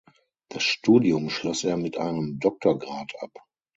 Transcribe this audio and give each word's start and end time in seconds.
Das 0.49 0.63
Studium 0.63 1.29
schloss 1.29 1.63
er 1.63 1.77
mit 1.77 1.95
einem 1.97 2.39
Doktorgrad 2.39 3.13
ab. 3.21 3.31